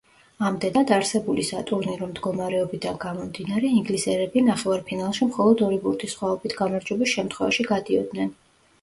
ამდენად, 0.47 0.93
არსებული 0.95 1.43
სატურნირო 1.49 2.07
მდგომარეობიდან 2.13 2.97
გამომდინარე 3.05 3.71
ინგლისელები 3.83 4.45
ნახევარფინალში 4.49 5.31
მხოლოდ 5.31 5.65
ორი 5.71 5.81
ბურთის 5.87 6.19
სხვაობით 6.19 6.61
გამარჯვების 6.65 7.17
შემთხვევაში 7.17 7.73
გადიოდნენ. 7.75 8.39